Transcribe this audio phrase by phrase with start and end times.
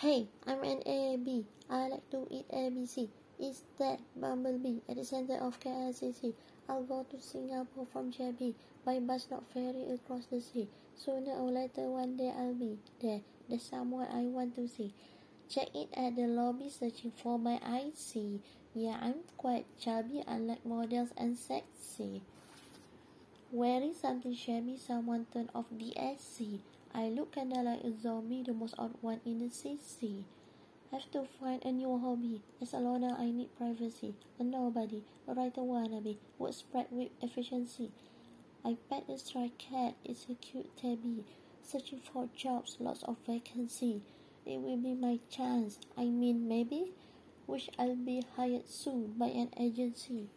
[0.00, 1.44] Hey, I'm an A-B.
[1.68, 3.10] I like to eat ABC.
[3.38, 6.32] Is that Bumblebee at the center of KLCC?
[6.66, 10.68] I'll go to Singapore from JB by bus not ferry across the sea.
[10.96, 13.20] Sooner or later one day I'll be there.
[13.46, 14.94] There's someone I want to see.
[15.50, 18.40] Check it at the lobby searching for my IC.
[18.72, 22.22] Yeah, I'm quite chubby unlike models and sexy.
[23.52, 26.62] Wearing something shabby, someone turned off the AC.
[26.92, 30.24] I look kinda like a zombie, the most odd one in the CC.
[30.90, 32.42] Have to find a new hobby.
[32.60, 34.14] As a loner, I need privacy.
[34.40, 37.92] A nobody, a writer wannabe, would spread with efficiency.
[38.64, 41.24] I pet a stray cat, it's a cute tabby.
[41.62, 44.02] Searching for jobs, lots of vacancy.
[44.44, 46.92] It will be my chance, I mean maybe,
[47.46, 50.28] which I'll be hired soon by an agency.